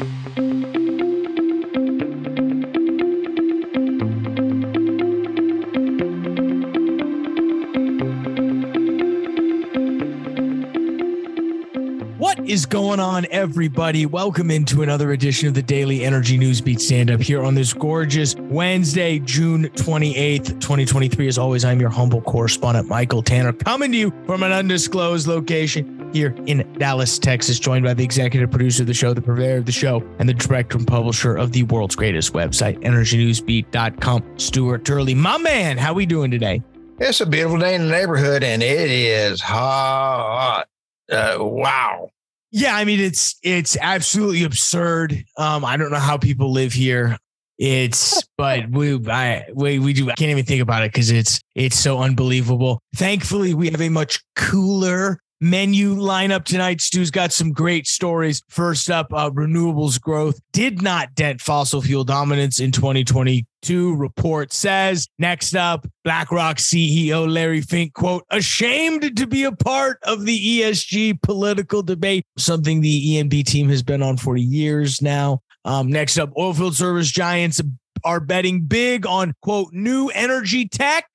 What 0.00 0.08
is 12.48 12.64
going 12.64 12.98
on, 12.98 13.26
everybody? 13.30 14.06
Welcome 14.06 14.50
into 14.50 14.82
another 14.82 15.12
edition 15.12 15.48
of 15.48 15.54
the 15.54 15.60
Daily 15.60 16.02
Energy 16.02 16.38
News 16.38 16.62
Beat 16.62 16.80
Stand 16.80 17.10
Up 17.10 17.20
here 17.20 17.42
on 17.42 17.54
this 17.54 17.74
gorgeous 17.74 18.34
Wednesday, 18.36 19.18
June 19.18 19.68
28th, 19.68 20.46
2023. 20.60 21.28
As 21.28 21.36
always, 21.36 21.62
I'm 21.62 21.78
your 21.78 21.90
humble 21.90 22.22
correspondent, 22.22 22.88
Michael 22.88 23.22
Tanner, 23.22 23.52
coming 23.52 23.92
to 23.92 23.98
you 23.98 24.14
from 24.24 24.42
an 24.44 24.52
undisclosed 24.52 25.26
location 25.26 25.99
here 26.12 26.34
in 26.46 26.70
Dallas, 26.74 27.18
Texas, 27.18 27.58
joined 27.58 27.84
by 27.84 27.94
the 27.94 28.04
executive 28.04 28.50
producer 28.50 28.82
of 28.82 28.86
the 28.86 28.94
show, 28.94 29.14
the 29.14 29.22
purveyor 29.22 29.58
of 29.58 29.66
the 29.66 29.72
show, 29.72 30.02
and 30.18 30.28
the 30.28 30.34
director 30.34 30.78
and 30.78 30.86
publisher 30.86 31.36
of 31.36 31.52
the 31.52 31.62
world's 31.64 31.96
greatest 31.96 32.32
website, 32.32 32.78
energynewsbeat.com, 32.82 34.38
Stuart 34.38 34.84
Turley. 34.84 35.14
My 35.14 35.38
man, 35.38 35.78
how 35.78 35.92
we 35.92 36.06
doing 36.06 36.30
today? 36.30 36.62
It's 36.98 37.20
a 37.20 37.26
beautiful 37.26 37.58
day 37.58 37.74
in 37.74 37.86
the 37.86 37.90
neighborhood, 37.90 38.42
and 38.42 38.62
it 38.62 38.90
is 38.90 39.40
hot. 39.40 40.66
Uh, 41.10 41.36
wow. 41.40 42.10
Yeah, 42.52 42.74
I 42.74 42.84
mean 42.84 43.00
it's 43.00 43.36
it's 43.42 43.76
absolutely 43.80 44.44
absurd. 44.44 45.24
Um, 45.36 45.64
I 45.64 45.76
don't 45.76 45.90
know 45.90 45.98
how 45.98 46.18
people 46.18 46.52
live 46.52 46.72
here. 46.72 47.16
It's 47.58 48.22
but 48.36 48.70
we 48.70 48.98
I 49.08 49.46
we 49.54 49.78
we 49.78 49.92
do 49.92 50.10
I 50.10 50.14
can't 50.14 50.30
even 50.30 50.44
think 50.44 50.60
about 50.60 50.82
it 50.82 50.92
because 50.92 51.10
it's 51.10 51.40
it's 51.54 51.78
so 51.78 52.00
unbelievable. 52.00 52.80
Thankfully, 52.96 53.54
we 53.54 53.70
have 53.70 53.80
a 53.80 53.88
much 53.88 54.20
cooler 54.34 55.20
menu 55.40 55.96
lineup 55.96 56.44
tonight. 56.44 56.80
Stu's 56.80 57.10
got 57.10 57.32
some 57.32 57.52
great 57.52 57.86
stories. 57.86 58.42
First 58.48 58.90
up, 58.90 59.12
uh, 59.12 59.30
renewables 59.30 60.00
growth 60.00 60.40
did 60.52 60.82
not 60.82 61.14
dent 61.14 61.40
fossil 61.40 61.80
fuel 61.80 62.04
dominance 62.04 62.60
in 62.60 62.72
2022. 62.72 63.96
Report 63.96 64.52
says. 64.52 65.08
Next 65.18 65.54
up, 65.54 65.86
BlackRock 66.04 66.56
CEO 66.58 67.30
Larry 67.30 67.62
Fink 67.62 67.94
quote 67.94 68.24
ashamed 68.30 69.16
to 69.16 69.26
be 69.26 69.44
a 69.44 69.52
part 69.52 69.98
of 70.02 70.24
the 70.24 70.60
ESG 70.60 71.22
political 71.22 71.82
debate. 71.82 72.24
Something 72.36 72.80
the 72.80 73.16
ENB 73.16 73.44
team 73.44 73.68
has 73.68 73.82
been 73.82 74.02
on 74.02 74.16
for 74.16 74.36
years 74.36 75.00
now. 75.00 75.40
Um, 75.64 75.88
next 75.88 76.18
up, 76.18 76.32
oilfield 76.34 76.74
service 76.74 77.10
giants 77.10 77.60
are 78.04 78.20
betting 78.20 78.62
big 78.62 79.06
on 79.06 79.34
quote 79.42 79.72
new 79.72 80.08
energy 80.08 80.68
tech. 80.68 81.06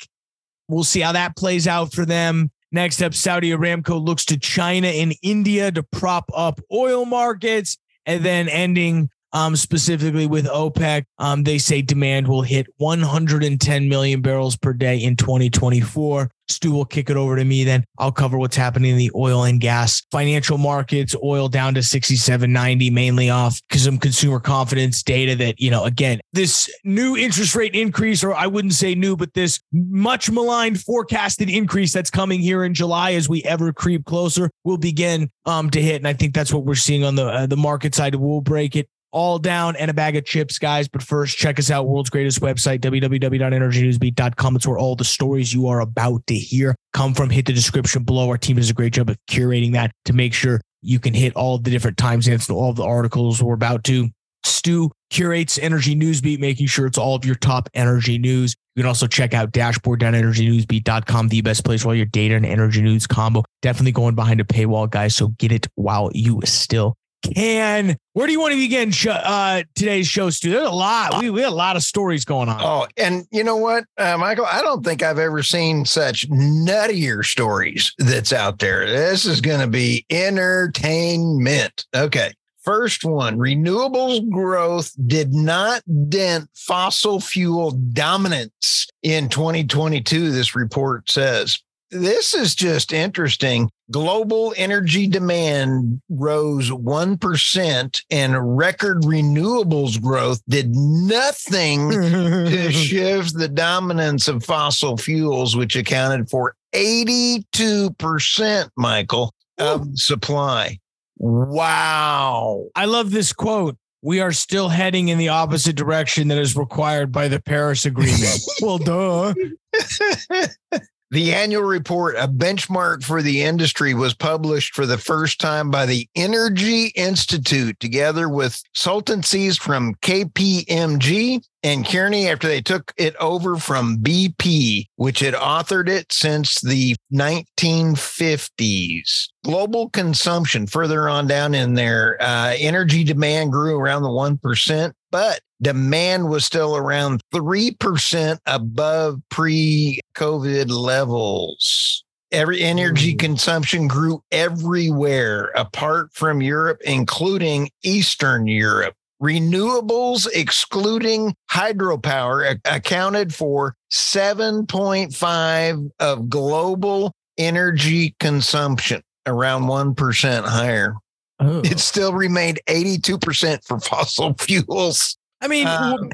We'll 0.68 0.84
see 0.84 1.02
how 1.02 1.12
that 1.12 1.36
plays 1.36 1.68
out 1.68 1.94
for 1.94 2.06
them. 2.06 2.52
Next 2.72 3.02
up, 3.02 3.14
Saudi 3.14 3.52
Aramco 3.52 4.04
looks 4.04 4.26
to 4.26 4.38
China 4.38 4.88
and 4.88 5.14
India 5.22 5.72
to 5.72 5.84
prop 5.84 6.30
up 6.34 6.60
oil 6.72 7.06
markets. 7.06 7.78
And 8.08 8.24
then 8.24 8.48
ending 8.48 9.10
um, 9.36 9.58
specifically 9.58 10.28
with 10.28 10.46
OPEC, 10.46 11.04
um, 11.18 11.44
they 11.44 11.58
say 11.58 11.82
demand 11.82 12.26
will 12.26 12.42
hit 12.42 12.68
110 12.78 13.90
million 13.90 14.22
barrels 14.22 14.56
per 14.56 14.72
day 14.72 14.98
in 14.98 15.18
2024. 15.18 16.32
Stu 16.48 16.72
will 16.72 16.86
kick 16.86 17.10
it 17.10 17.18
over 17.18 17.36
to 17.36 17.44
me. 17.44 17.64
Then 17.64 17.84
I'll 17.98 18.12
cover 18.12 18.38
what's 18.38 18.56
happening 18.56 18.92
in 18.92 18.98
the 18.98 19.12
oil 19.16 19.44
and 19.44 19.60
gas 19.60 20.04
financial 20.12 20.58
markets. 20.58 21.16
Oil 21.22 21.50
down 21.50 21.74
to 21.74 21.82
67.90, 21.82 22.92
mainly 22.94 23.30
off 23.30 23.60
because 23.68 23.84
some 23.84 23.98
consumer 23.98 24.40
confidence 24.40 25.04
data 25.04 25.36
that, 25.36 25.60
you 25.60 25.70
know, 25.70 25.84
again, 25.84 26.22
this 26.32 26.70
new 26.86 27.18
interest 27.18 27.56
rate 27.56 27.76
increase, 27.76 28.24
or 28.24 28.34
I 28.34 28.48
wouldn't 28.48 28.76
say 28.76 28.96
new, 28.96 29.18
but 29.18 29.34
this 29.34 29.60
much 29.74 30.30
maligned 30.30 30.80
forecasted 30.80 31.50
increase 31.50 31.92
that's 31.92 32.12
coming 32.12 32.40
here 32.40 32.64
in 32.64 32.74
July 32.74 33.14
as 33.14 33.28
we 33.28 33.44
ever 33.44 33.74
creep 33.74 34.06
closer 34.06 34.50
will 34.64 34.78
begin 34.78 35.30
um, 35.46 35.70
to 35.72 35.82
hit. 35.82 35.98
And 35.98 36.08
I 36.08 36.14
think 36.14 36.34
that's 36.34 36.54
what 36.54 36.64
we're 36.64 36.76
seeing 36.76 37.04
on 37.04 37.16
the 37.16 37.26
uh, 37.26 37.46
the 37.48 37.58
market 37.58 37.96
side. 37.96 38.16
We'll 38.16 38.42
break 38.42 38.76
it 38.76 38.88
all 39.16 39.40
down 39.40 39.78
and 39.78 39.90
a 39.90 39.94
bag 39.94 40.18
of 40.18 40.26
chips, 40.26 40.60
guys. 40.60 40.90
But 40.90 41.02
first, 41.02 41.38
check 41.38 41.58
us 41.58 41.72
out, 41.72 41.88
world's 41.88 42.10
greatest 42.10 42.42
website, 42.42 42.82
www.energynewsbeat.com. 42.82 44.56
It's 44.58 44.68
where 44.68 44.78
all 44.78 44.98
the 44.98 45.06
stories 45.06 45.54
you 45.54 45.68
are 45.68 45.80
about 45.80 46.28
to 46.28 46.36
hear 46.36 46.76
come 46.94 47.14
from. 47.14 47.30
Hit 47.30 47.46
the 47.46 47.54
description 47.54 48.04
below. 48.04 48.30
Our 48.30 48.38
team 48.38 48.58
does 48.58 48.70
a 48.70 48.74
great 48.74 48.94
job 48.94 49.10
of 49.10 49.18
curating 49.32 49.72
that 49.72 49.92
to 50.04 50.14
make 50.14 50.34
sure 50.34 50.60
you 50.82 51.00
can 51.00 51.14
hit 51.14 51.34
all 51.36 51.58
the 51.58 51.72
different 51.72 51.98
timestamps 51.98 52.50
and 52.50 52.58
all 52.58 52.74
the 52.74 52.84
articles 52.84 53.42
we're 53.42 53.54
about 53.54 53.86
to. 53.86 54.10
Stu 54.44 54.92
curates 55.10 55.58
Energy 55.58 55.96
Newsbeat, 55.96 56.40
making 56.40 56.68
sure 56.68 56.86
it's 56.86 56.98
all 56.98 57.16
of 57.16 57.26
your 57.26 57.36
top 57.36 57.70
energy 57.74 58.18
news. 58.20 58.54
You 58.76 58.84
can 58.84 58.88
also 58.88 59.08
check 59.08 59.34
out 59.34 59.54
dashboard.energynewsbeat.com, 59.54 61.30
the 61.30 61.42
best 61.42 61.64
place 61.64 61.84
for 61.84 61.90
all 61.90 61.96
your 61.96 62.06
data 62.06 62.36
and 62.36 62.46
energy 62.46 62.82
news 62.82 63.08
combo. 63.08 63.44
Definitely 63.62 63.94
going 63.94 64.16
behind 64.16 64.42
a 64.42 64.44
paywall, 64.44 64.90
guys. 64.90 65.16
So 65.16 65.30
get 65.30 65.54
it 65.54 65.68
while 65.76 66.12
you 66.14 66.42
still 66.44 66.96
can. 67.34 67.98
Where 68.14 68.28
do 68.28 68.34
you 68.34 68.40
want 68.40 68.54
to 68.54 68.60
begin 68.60 68.92
uh, 69.10 69.64
today's 69.76 70.08
show, 70.08 70.30
Stu? 70.30 70.52
There's 70.52 70.68
a 70.68 70.72
lot. 70.72 71.22
We, 71.22 71.30
we 71.30 71.44
a 71.44 71.50
lot 71.50 71.76
of 71.76 71.84
stories 71.84 72.26
going 72.26 72.50
on. 72.50 72.62
Oh, 72.62 72.88
and 72.98 73.26
you 73.32 73.44
know 73.44 73.58
what, 73.58 73.86
uh, 73.98 74.18
Michael? 74.18 74.46
I 74.46 74.62
don't 74.62 74.84
think 74.84 75.04
I've 75.04 75.20
ever 75.20 75.44
seen 75.44 75.86
such 75.86 76.30
nuttier 76.30 77.24
stories 77.24 77.94
that's 77.98 78.34
out 78.34 78.60
there. 78.60 78.86
This 78.86 79.26
is 79.26 79.42
going 79.42 79.62
to 79.62 79.68
be 79.68 80.06
entertainment. 80.10 81.86
Okay. 81.96 82.34
First 82.64 83.06
one 83.06 83.38
renewables 83.38 84.28
growth 84.32 84.92
did 85.06 85.36
not 85.36 85.84
dent 86.10 86.50
fossil 86.56 87.20
fuel 87.20 87.72
dominance 87.72 88.88
in 89.04 89.30
2022, 89.30 90.32
this 90.32 90.56
report 90.56 91.08
says 91.12 91.60
this 91.96 92.34
is 92.34 92.56
just 92.56 92.92
interesting. 92.94 93.70
Global 93.92 94.54
energy 94.58 95.08
demand 95.08 96.02
rose 96.10 96.70
1%, 96.70 98.04
and 98.10 98.58
record 98.58 99.02
renewables 99.04 100.02
growth 100.02 100.42
did 100.50 100.76
nothing 100.76 101.90
to 101.92 102.72
shift 102.72 103.38
the 103.38 103.48
dominance 103.48 104.28
of 104.28 104.44
fossil 104.44 104.98
fuels, 104.98 105.56
which 105.56 105.76
accounted 105.76 106.30
for 106.30 106.56
82%, 106.74 108.70
Michael, 108.76 109.34
of 109.58 109.88
supply. 109.98 110.80
Wow. 111.18 112.66
I 112.76 112.86
love 112.86 113.12
this 113.12 113.32
quote. 113.34 113.78
We 114.02 114.20
are 114.20 114.34
still 114.34 114.70
heading 114.70 115.08
in 115.08 115.18
the 115.18 115.30
opposite 115.30 115.76
direction 115.76 116.28
that 116.28 116.38
is 116.38 116.56
required 116.56 117.12
by 117.12 117.28
the 117.28 117.42
Paris 117.42 117.86
Agreement. 117.86 118.40
well, 118.62 118.78
duh. 118.78 119.34
The 121.12 121.34
annual 121.34 121.64
report, 121.64 122.16
a 122.18 122.28
benchmark 122.28 123.04
for 123.04 123.22
the 123.22 123.44
industry, 123.44 123.94
was 123.94 124.16
published 124.16 124.74
for 124.74 124.88
the 124.88 124.98
first 124.98 125.40
time 125.40 125.70
by 125.70 125.86
the 125.86 126.10
Energy 126.16 126.88
Institute, 126.96 127.80
together 127.80 128.28
with 128.28 128.62
consultancies 128.76 129.60
from 129.60 129.94
KPMG 130.02 131.46
and 131.66 131.84
Kearney 131.84 132.30
after 132.30 132.48
they 132.48 132.62
took 132.62 132.94
it 132.96 133.16
over 133.16 133.58
from 133.58 133.98
BP, 133.98 134.86
which 134.98 135.22
had 135.22 135.34
authored 135.34 135.90
it 135.90 136.14
since 136.14 136.62
the 136.62 136.96
1950s. 137.12 139.30
Global 139.44 139.90
consumption, 139.90 140.68
further 140.68 141.10
on 141.10 141.26
down 141.26 141.56
in 141.56 141.74
there, 141.74 142.22
uh, 142.22 142.54
energy 142.60 143.04
demand 143.04 143.52
grew 143.52 143.80
around 143.80 144.04
the 144.04 144.10
1%, 144.10 144.92
but 145.10 145.40
demand 145.60 146.30
was 146.30 146.46
still 146.46 146.78
around 146.78 147.22
3% 147.34 148.38
above 148.46 149.20
pre 149.30 150.00
COVID 150.16 150.70
levels. 150.70 152.04
Every 152.32 152.62
energy 152.62 153.16
mm. 153.16 153.20
consumption 153.20 153.88
grew 153.88 154.22
everywhere 154.32 155.46
apart 155.56 156.10
from 156.14 156.44
Europe, 156.44 156.82
including 156.86 157.72
Eastern 157.84 158.46
Europe. 158.46 158.94
Renewables, 159.26 160.28
excluding 160.36 161.36
hydropower, 161.52 162.60
accounted 162.66 163.34
for 163.34 163.76
7.5 163.92 165.90
of 166.00 166.30
global 166.30 167.12
energy 167.36 168.16
consumption, 168.20 169.02
around 169.26 169.64
1% 169.64 170.44
higher. 170.44 170.94
Oh. 171.40 171.62
It 171.62 171.80
still 171.80 172.14
remained 172.14 172.60
82% 172.70 173.66
for 173.66 173.80
fossil 173.80 174.36
fuels. 174.40 175.18
I 175.42 175.48
mean, 175.48 175.66
um, 175.66 176.12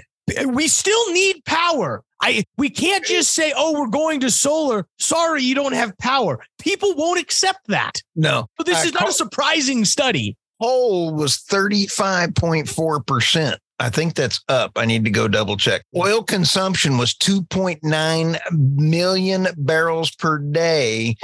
we 0.47 0.69
still 0.69 1.11
need 1.11 1.43
power. 1.43 2.03
I 2.21 2.43
we 2.57 2.69
can't 2.69 3.03
just 3.03 3.33
say, 3.33 3.51
"Oh, 3.55 3.79
we're 3.79 3.87
going 3.87 4.19
to 4.19 4.29
solar." 4.29 4.85
Sorry, 4.99 5.41
you 5.41 5.55
don't 5.55 5.73
have 5.73 5.97
power. 5.97 6.39
People 6.59 6.95
won't 6.95 7.19
accept 7.19 7.67
that. 7.67 8.01
No. 8.15 8.47
But 8.57 8.67
this 8.67 8.83
uh, 8.83 8.87
is 8.87 8.93
not 8.93 9.09
a 9.09 9.11
surprising 9.11 9.85
study. 9.85 10.37
Coal 10.61 11.13
was 11.13 11.37
35.4%. 11.37 13.57
I 13.79 13.89
think 13.89 14.13
that's 14.13 14.43
up. 14.47 14.73
I 14.75 14.85
need 14.85 15.03
to 15.05 15.09
go 15.09 15.27
double 15.27 15.57
check. 15.57 15.81
Oil 15.95 16.21
consumption 16.21 16.99
was 16.99 17.15
2.9 17.15 18.37
million 18.51 19.47
barrels 19.57 20.11
per 20.11 20.37
day 20.37 21.15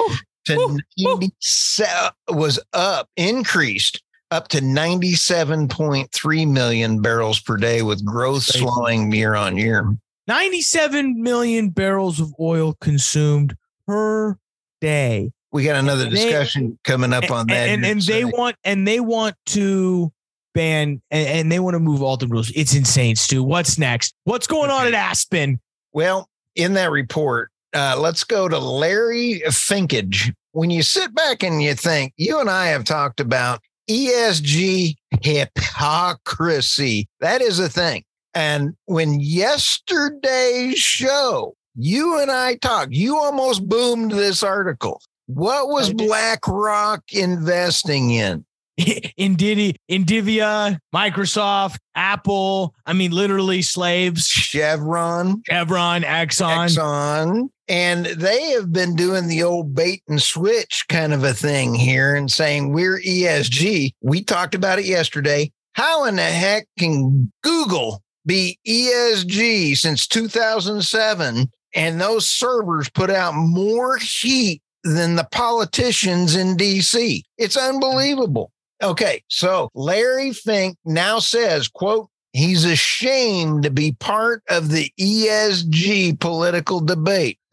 to 0.45 0.79
97 0.97 2.11
was 2.29 2.59
up, 2.73 3.07
increased 3.15 4.01
up 4.31 4.47
to 4.49 4.59
97.3 4.59 6.51
million 6.51 7.01
barrels 7.01 7.39
per 7.39 7.55
day 7.57 7.83
with 7.83 8.03
growth 8.03 8.43
slowing 8.43 9.11
year 9.11 9.35
on 9.35 9.55
year. 9.55 9.95
97 10.27 11.21
million 11.21 11.69
barrels 11.69 12.19
of 12.19 12.33
oil 12.39 12.75
consumed 12.81 13.55
per 13.85 14.35
day. 14.81 15.31
We 15.57 15.63
got 15.63 15.77
another 15.77 16.07
discussion 16.07 16.69
they, 16.69 16.91
coming 16.91 17.13
up 17.13 17.31
on 17.31 17.47
that. 17.47 17.67
And, 17.67 17.83
and, 17.83 17.93
and 17.93 18.01
they 18.03 18.25
want 18.25 18.57
and 18.63 18.87
they 18.87 18.99
want 18.99 19.33
to 19.47 20.13
ban 20.53 21.01
and, 21.09 21.27
and 21.27 21.51
they 21.51 21.59
want 21.59 21.73
to 21.73 21.79
move 21.79 22.03
all 22.03 22.15
the 22.15 22.27
rules. 22.27 22.51
It's 22.51 22.75
insane, 22.75 23.15
Stu. 23.15 23.43
What's 23.43 23.79
next? 23.79 24.13
What's 24.25 24.45
going 24.45 24.69
on 24.69 24.85
at 24.85 24.93
Aspen? 24.93 25.59
Well, 25.93 26.29
in 26.55 26.73
that 26.75 26.91
report, 26.91 27.49
uh, 27.73 27.95
let's 27.97 28.23
go 28.23 28.47
to 28.47 28.59
Larry 28.59 29.41
Finkage. 29.47 30.31
When 30.51 30.69
you 30.69 30.83
sit 30.83 31.15
back 31.15 31.41
and 31.41 31.59
you 31.63 31.73
think, 31.73 32.13
you 32.17 32.39
and 32.39 32.51
I 32.51 32.67
have 32.67 32.83
talked 32.83 33.19
about 33.19 33.59
ESG 33.89 34.93
hypocrisy. 35.23 37.07
That 37.19 37.41
is 37.41 37.57
a 37.57 37.67
thing. 37.67 38.03
And 38.35 38.75
when 38.85 39.19
yesterday's 39.19 40.77
show, 40.77 41.55
you 41.73 42.19
and 42.19 42.29
I 42.29 42.57
talked, 42.57 42.91
you 42.91 43.17
almost 43.17 43.67
boomed 43.67 44.11
this 44.11 44.43
article. 44.43 45.01
What 45.27 45.67
was 45.67 45.93
BlackRock 45.93 47.03
investing 47.11 48.11
in? 48.11 48.45
Indidi, 48.79 49.75
Indivia, 49.89 50.79
Microsoft, 50.93 51.77
Apple. 51.95 52.73
I 52.85 52.93
mean, 52.93 53.11
literally 53.11 53.61
slaves. 53.61 54.27
Chevron, 54.27 55.41
Chevron, 55.49 56.03
Exxon. 56.03 56.67
Exxon. 56.67 57.49
And 57.67 58.05
they 58.05 58.51
have 58.51 58.71
been 58.71 58.95
doing 58.95 59.27
the 59.27 59.43
old 59.43 59.75
bait 59.75 60.01
and 60.07 60.21
switch 60.21 60.85
kind 60.87 61.13
of 61.13 61.23
a 61.23 61.33
thing 61.33 61.75
here 61.75 62.15
and 62.15 62.31
saying 62.31 62.71
we're 62.71 62.99
ESG. 62.99 63.91
We 64.01 64.23
talked 64.23 64.55
about 64.55 64.79
it 64.79 64.85
yesterday. 64.85 65.51
How 65.73 66.05
in 66.05 66.15
the 66.15 66.21
heck 66.23 66.67
can 66.79 67.31
Google 67.43 68.01
be 68.25 68.57
ESG 68.65 69.75
since 69.75 70.07
2007 70.07 71.51
and 71.73 72.01
those 72.01 72.29
servers 72.29 72.89
put 72.89 73.09
out 73.09 73.33
more 73.35 73.97
heat 73.97 74.61
than 74.83 75.15
the 75.15 75.27
politicians 75.31 76.35
in 76.35 76.57
DC? 76.57 77.23
It's 77.37 77.57
unbelievable. 77.57 78.51
Okay, 78.81 79.23
so 79.27 79.69
Larry 79.73 80.33
Fink 80.33 80.77
now 80.85 81.19
says, 81.19 81.67
quote, 81.67 82.09
he's 82.37 82.65
ashamed 82.65 83.63
to 83.63 83.71
be 83.71 83.93
part 83.93 84.43
of 84.47 84.69
the 84.69 84.91
ESG 84.99 86.19
political 86.19 86.79
debate. 86.79 87.39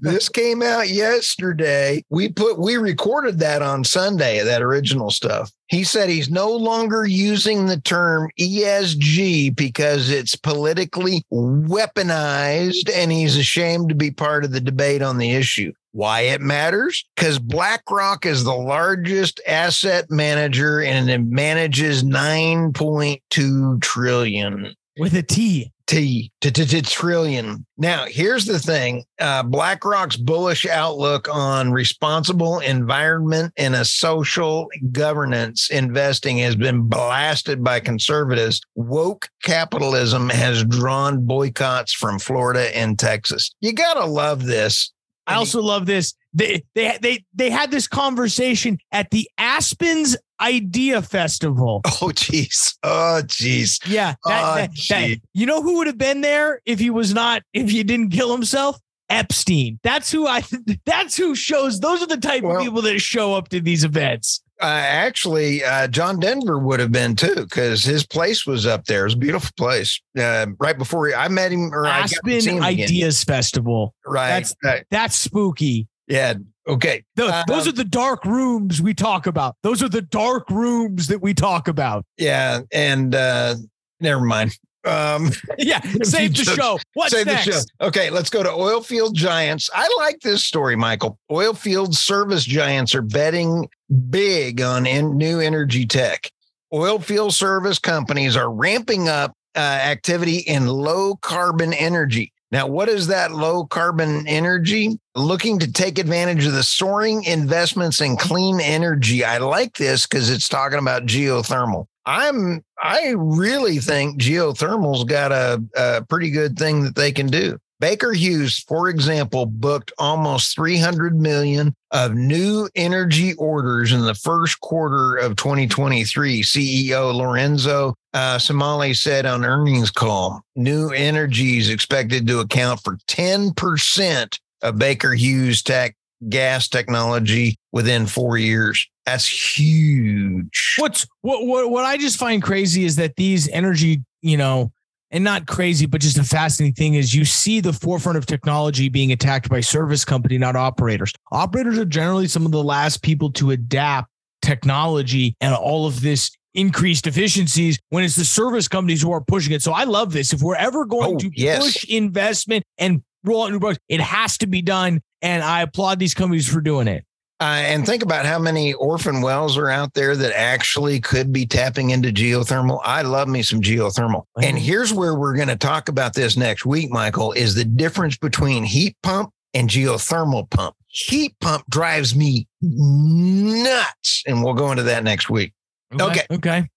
this 0.00 0.28
came 0.28 0.62
out 0.62 0.90
yesterday. 0.90 2.04
We 2.10 2.28
put 2.28 2.58
we 2.58 2.76
recorded 2.76 3.38
that 3.38 3.62
on 3.62 3.84
Sunday, 3.84 4.42
that 4.42 4.60
original 4.60 5.10
stuff. 5.10 5.50
He 5.68 5.84
said 5.84 6.10
he's 6.10 6.30
no 6.30 6.50
longer 6.50 7.06
using 7.06 7.66
the 7.66 7.80
term 7.80 8.28
ESG 8.38 9.56
because 9.56 10.10
it's 10.10 10.36
politically 10.36 11.24
weaponized 11.32 12.90
and 12.94 13.10
he's 13.10 13.36
ashamed 13.36 13.88
to 13.88 13.94
be 13.94 14.10
part 14.10 14.44
of 14.44 14.52
the 14.52 14.60
debate 14.60 15.00
on 15.00 15.16
the 15.16 15.30
issue. 15.30 15.72
Why 15.98 16.20
it 16.20 16.40
matters? 16.40 17.04
Because 17.16 17.40
BlackRock 17.40 18.24
is 18.24 18.44
the 18.44 18.54
largest 18.54 19.40
asset 19.48 20.08
manager 20.08 20.80
and 20.80 21.10
it 21.10 21.24
manages 21.24 22.04
9.2 22.04 23.82
trillion. 23.82 24.74
With 24.96 25.14
a 25.14 25.24
T. 25.24 25.72
T, 25.88 26.30
trillion. 26.40 27.66
Now, 27.78 28.04
here's 28.06 28.44
the 28.44 28.60
thing 28.60 29.06
uh, 29.18 29.42
BlackRock's 29.42 30.16
bullish 30.16 30.66
outlook 30.66 31.28
on 31.28 31.72
responsible 31.72 32.60
environment 32.60 33.54
and 33.56 33.74
a 33.74 33.84
social 33.84 34.68
governance 34.92 35.68
investing 35.68 36.38
has 36.38 36.54
been 36.54 36.82
blasted 36.82 37.64
by 37.64 37.80
conservatives. 37.80 38.60
Woke 38.76 39.28
capitalism 39.42 40.28
has 40.28 40.62
drawn 40.62 41.26
boycotts 41.26 41.92
from 41.92 42.20
Florida 42.20 42.76
and 42.76 42.98
Texas. 42.98 43.50
You 43.60 43.72
got 43.72 43.94
to 43.94 44.04
love 44.04 44.44
this. 44.44 44.92
I 45.28 45.34
also 45.36 45.60
love 45.62 45.86
this. 45.86 46.14
They 46.34 46.62
they 46.74 46.98
they 47.00 47.24
they 47.34 47.50
had 47.50 47.70
this 47.70 47.86
conversation 47.86 48.78
at 48.92 49.10
the 49.10 49.28
Aspen 49.38 50.04
Ideas 50.40 51.06
Festival. 51.06 51.80
Oh 52.00 52.08
jeez. 52.08 52.76
Oh 52.82 53.20
jeez. 53.24 53.80
Yeah. 53.86 54.14
That, 54.24 54.42
Oh, 54.42 54.54
that- 54.56 54.70
that- 54.88 55.20
you 55.34 55.46
know 55.46 55.62
who 55.62 55.76
would 55.78 55.86
have 55.86 55.98
been 55.98 56.20
there 56.20 56.60
if 56.66 56.78
he 56.78 56.90
was 56.90 57.12
not 57.14 57.42
if 57.52 57.70
he 57.70 57.82
didn't 57.82 58.10
kill 58.10 58.32
himself? 58.32 58.78
Epstein. 59.10 59.80
That's 59.82 60.10
who 60.12 60.26
I 60.26 60.42
that's 60.84 61.16
who 61.16 61.34
shows 61.34 61.80
those 61.80 62.02
are 62.02 62.06
the 62.06 62.18
type 62.18 62.42
Well- 62.42 62.56
of 62.58 62.62
people 62.62 62.82
that 62.82 62.98
show 63.00 63.34
up 63.34 63.48
to 63.50 63.60
these 63.60 63.84
events. 63.84 64.42
Uh, 64.60 64.64
actually, 64.66 65.62
uh, 65.62 65.86
John 65.88 66.18
Denver 66.18 66.58
would 66.58 66.80
have 66.80 66.90
been 66.90 67.14
too 67.14 67.34
because 67.36 67.84
his 67.84 68.04
place 68.04 68.44
was 68.46 68.66
up 68.66 68.86
there. 68.86 69.02
It 69.02 69.04
was 69.04 69.14
a 69.14 69.18
beautiful 69.18 69.50
place. 69.56 70.00
Uh, 70.18 70.46
right 70.58 70.76
before 70.76 71.14
I 71.14 71.28
met 71.28 71.52
him, 71.52 71.72
or 71.72 71.86
Aspen 71.86 72.30
him 72.44 72.62
again. 72.62 72.84
Ideas 72.86 73.22
Festival. 73.24 73.94
Right. 74.04 74.28
That's- 74.28 74.54
right. 74.64 74.84
That's 74.90 75.14
spooky. 75.16 75.86
Yeah. 76.08 76.34
Okay. 76.66 77.04
Those 77.16 77.30
Um, 77.32 77.44
are 77.50 77.72
the 77.72 77.84
dark 77.84 78.24
rooms 78.24 78.82
we 78.82 78.94
talk 78.94 79.26
about. 79.26 79.56
Those 79.62 79.82
are 79.82 79.88
the 79.88 80.02
dark 80.02 80.48
rooms 80.50 81.06
that 81.06 81.22
we 81.22 81.34
talk 81.34 81.68
about. 81.68 82.04
Yeah. 82.16 82.60
And 82.72 83.14
uh, 83.14 83.56
never 84.00 84.24
mind. 84.24 84.58
Um, 84.84 85.30
Yeah, 85.58 85.80
save 86.02 86.36
the 86.36 86.44
show. 86.44 86.78
What's 86.94 87.12
Save 87.12 87.26
next? 87.26 87.46
the 87.46 87.52
show. 87.52 87.86
Okay, 87.88 88.10
let's 88.10 88.30
go 88.30 88.42
to 88.42 88.50
oil 88.50 88.80
field 88.82 89.14
giants. 89.14 89.68
I 89.74 89.88
like 89.98 90.20
this 90.20 90.44
story, 90.44 90.76
Michael. 90.76 91.18
Oil 91.30 91.54
field 91.54 91.94
service 91.94 92.44
giants 92.44 92.94
are 92.94 93.02
betting 93.02 93.68
big 94.10 94.60
on 94.60 94.86
in, 94.86 95.16
new 95.16 95.40
energy 95.40 95.86
tech. 95.86 96.30
Oil 96.72 96.98
field 96.98 97.34
service 97.34 97.78
companies 97.78 98.36
are 98.36 98.50
ramping 98.50 99.08
up 99.08 99.32
uh, 99.56 99.58
activity 99.60 100.38
in 100.38 100.66
low 100.66 101.16
carbon 101.16 101.72
energy. 101.72 102.32
Now, 102.50 102.66
what 102.66 102.88
is 102.88 103.08
that 103.08 103.32
low 103.32 103.66
carbon 103.66 104.26
energy? 104.26 104.98
Looking 105.14 105.58
to 105.58 105.70
take 105.70 105.98
advantage 105.98 106.46
of 106.46 106.52
the 106.52 106.62
soaring 106.62 107.24
investments 107.24 108.00
in 108.00 108.16
clean 108.16 108.60
energy. 108.60 109.22
I 109.24 109.38
like 109.38 109.76
this 109.76 110.06
because 110.06 110.30
it's 110.30 110.48
talking 110.48 110.78
about 110.78 111.04
geothermal. 111.04 111.86
I'm 112.08 112.64
I 112.82 113.12
really 113.18 113.78
think 113.78 114.18
geothermal's 114.18 115.04
got 115.04 115.30
a, 115.30 115.62
a 115.76 116.04
pretty 116.08 116.30
good 116.30 116.58
thing 116.58 116.84
that 116.84 116.94
they 116.94 117.12
can 117.12 117.26
do. 117.26 117.58
Baker 117.80 118.12
Hughes, 118.12 118.58
for 118.66 118.88
example, 118.88 119.44
booked 119.44 119.92
almost 119.98 120.56
300 120.56 121.20
million 121.20 121.74
of 121.90 122.14
new 122.14 122.68
energy 122.74 123.34
orders 123.34 123.92
in 123.92 124.00
the 124.00 124.14
first 124.14 124.60
quarter 124.60 125.16
of 125.16 125.36
2023. 125.36 126.42
CEO 126.42 127.14
Lorenzo 127.14 127.94
uh, 128.14 128.38
Simonelli 128.38 128.96
said 128.96 129.26
on 129.26 129.44
earnings 129.44 129.90
call, 129.90 130.40
new 130.56 130.88
energy 130.88 131.58
is 131.58 131.68
expected 131.68 132.26
to 132.26 132.40
account 132.40 132.80
for 132.82 132.96
10% 133.06 134.38
of 134.62 134.78
Baker 134.78 135.12
Hughes 135.12 135.62
tech 135.62 135.94
gas 136.28 136.68
technology 136.68 137.56
within 137.72 138.06
four 138.06 138.38
years. 138.38 138.86
That's 139.06 139.26
huge. 139.58 140.74
What's 140.78 141.06
what, 141.22 141.46
what 141.46 141.70
what 141.70 141.84
I 141.84 141.96
just 141.96 142.18
find 142.18 142.42
crazy 142.42 142.84
is 142.84 142.96
that 142.96 143.16
these 143.16 143.48
energy, 143.48 144.02
you 144.22 144.36
know, 144.36 144.72
and 145.10 145.24
not 145.24 145.46
crazy, 145.46 145.86
but 145.86 146.00
just 146.00 146.18
a 146.18 146.24
fascinating 146.24 146.74
thing 146.74 146.94
is 146.94 147.14
you 147.14 147.24
see 147.24 147.60
the 147.60 147.72
forefront 147.72 148.18
of 148.18 148.26
technology 148.26 148.88
being 148.88 149.12
attacked 149.12 149.48
by 149.48 149.60
service 149.60 150.04
company, 150.04 150.36
not 150.36 150.56
operators. 150.56 151.12
Operators 151.32 151.78
are 151.78 151.84
generally 151.86 152.28
some 152.28 152.44
of 152.44 152.52
the 152.52 152.62
last 152.62 153.02
people 153.02 153.32
to 153.32 153.50
adapt 153.52 154.10
technology 154.42 155.34
and 155.40 155.54
all 155.54 155.86
of 155.86 156.00
this 156.00 156.30
increased 156.54 157.06
efficiencies 157.06 157.78
when 157.90 158.04
it's 158.04 158.16
the 158.16 158.24
service 158.24 158.68
companies 158.68 159.00
who 159.00 159.12
are 159.12 159.20
pushing 159.20 159.52
it. 159.52 159.62
So 159.62 159.72
I 159.72 159.84
love 159.84 160.12
this. 160.12 160.32
If 160.32 160.42
we're 160.42 160.56
ever 160.56 160.84
going 160.84 161.14
Oh, 161.14 161.18
to 161.18 161.30
yes. 161.34 161.62
push 161.62 161.84
investment 161.84 162.64
and 162.78 163.02
roll 163.24 163.44
out 163.44 163.52
new 163.52 163.60
products, 163.60 163.80
it 163.88 164.00
has 164.00 164.36
to 164.38 164.46
be 164.46 164.60
done. 164.62 165.00
And 165.22 165.42
I 165.42 165.62
applaud 165.62 165.98
these 165.98 166.14
companies 166.14 166.48
for 166.48 166.60
doing 166.60 166.88
it. 166.88 167.04
Uh, 167.40 167.62
and 167.66 167.86
think 167.86 168.02
about 168.02 168.26
how 168.26 168.38
many 168.38 168.72
orphan 168.74 169.22
wells 169.22 169.56
are 169.56 169.70
out 169.70 169.94
there 169.94 170.16
that 170.16 170.32
actually 170.36 171.00
could 171.00 171.32
be 171.32 171.46
tapping 171.46 171.90
into 171.90 172.08
geothermal. 172.08 172.80
I 172.82 173.02
love 173.02 173.28
me 173.28 173.42
some 173.42 173.60
geothermal. 173.60 174.24
And 174.42 174.58
here's 174.58 174.92
where 174.92 175.14
we're 175.14 175.36
going 175.36 175.48
to 175.48 175.56
talk 175.56 175.88
about 175.88 176.14
this 176.14 176.36
next 176.36 176.66
week, 176.66 176.90
Michael, 176.90 177.30
is 177.32 177.54
the 177.54 177.64
difference 177.64 178.16
between 178.16 178.64
heat 178.64 178.96
pump 179.04 179.30
and 179.54 179.70
geothermal 179.70 180.50
pump. 180.50 180.74
Heat 180.88 181.36
pump 181.40 181.64
drives 181.70 182.16
me 182.16 182.48
nuts. 182.60 184.24
And 184.26 184.42
we'll 184.42 184.54
go 184.54 184.72
into 184.72 184.82
that 184.84 185.04
next 185.04 185.30
week. 185.30 185.52
Okay. 185.92 186.26
Okay. 186.32 186.68